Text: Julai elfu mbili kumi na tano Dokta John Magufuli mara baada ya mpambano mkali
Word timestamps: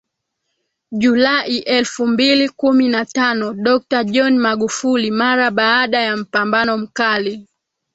Julai 0.91 1.57
elfu 1.57 2.07
mbili 2.07 2.49
kumi 2.49 2.89
na 2.89 3.05
tano 3.05 3.53
Dokta 3.53 4.03
John 4.03 4.37
Magufuli 4.39 5.11
mara 5.11 5.51
baada 5.51 6.01
ya 6.01 6.17
mpambano 6.17 6.77
mkali 6.77 7.47